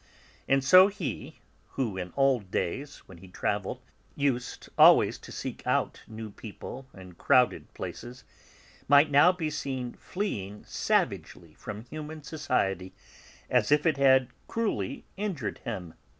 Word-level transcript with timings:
And 0.47 0.63
so 0.63 0.87
he, 0.87 1.37
who, 1.73 1.95
in 1.95 2.11
old 2.17 2.49
days, 2.49 3.03
when 3.07 3.19
he 3.19 3.27
travelled, 3.27 3.81
used 4.15 4.67
always 4.75 5.19
to 5.19 5.31
seek 5.31 5.61
out 5.67 6.01
new 6.07 6.31
people 6.31 6.87
and 6.91 7.19
crowded 7.19 7.71
places, 7.75 8.23
might 8.87 9.11
now 9.11 9.31
be 9.31 9.51
seen 9.51 9.93
fleeing 9.93 10.63
savagely 10.65 11.53
from 11.53 11.85
human 11.85 12.23
society 12.23 12.93
as 13.47 13.71
if 13.71 13.85
it 13.85 13.97
had 13.97 14.29
cruelly 14.47 15.05
injured 15.17 15.59
him. 15.59 15.93